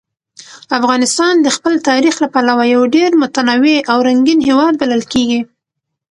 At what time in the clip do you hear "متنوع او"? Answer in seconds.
3.21-3.97